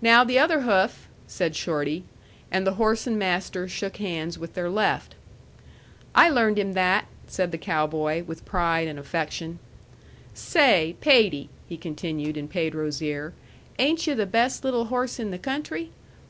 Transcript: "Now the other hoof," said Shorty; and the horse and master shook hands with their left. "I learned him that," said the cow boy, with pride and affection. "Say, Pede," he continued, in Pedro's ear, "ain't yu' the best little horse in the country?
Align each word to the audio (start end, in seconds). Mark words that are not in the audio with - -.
"Now 0.00 0.24
the 0.24 0.38
other 0.38 0.62
hoof," 0.62 1.08
said 1.26 1.54
Shorty; 1.54 2.04
and 2.50 2.66
the 2.66 2.76
horse 2.80 3.06
and 3.06 3.18
master 3.18 3.68
shook 3.68 3.98
hands 3.98 4.38
with 4.38 4.54
their 4.54 4.70
left. 4.70 5.14
"I 6.14 6.30
learned 6.30 6.58
him 6.58 6.72
that," 6.72 7.04
said 7.26 7.52
the 7.52 7.58
cow 7.58 7.86
boy, 7.86 8.24
with 8.26 8.46
pride 8.46 8.88
and 8.88 8.98
affection. 8.98 9.58
"Say, 10.32 10.96
Pede," 11.02 11.50
he 11.68 11.76
continued, 11.76 12.38
in 12.38 12.48
Pedro's 12.48 13.02
ear, 13.02 13.34
"ain't 13.78 14.06
yu' 14.06 14.14
the 14.14 14.24
best 14.24 14.64
little 14.64 14.86
horse 14.86 15.18
in 15.18 15.32
the 15.32 15.38
country? 15.38 15.90